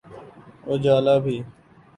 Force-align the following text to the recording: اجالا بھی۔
اجالا 0.67 1.15
بھی۔ 1.17 1.37